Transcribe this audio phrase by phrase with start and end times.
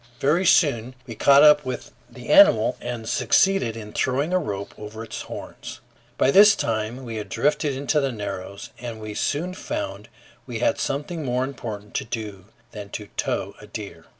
[0.19, 5.03] Very soon we caught up with the animal and succeeded in throwing a rope over
[5.03, 5.79] its horns.
[6.17, 10.09] By this time we had drifted into the Narrows, and we soon found
[10.47, 14.05] we had something more important to do than to tow a deer.